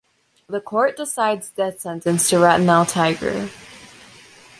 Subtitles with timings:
[0.47, 3.49] The court decides death sentence to Ratanlal Tiger.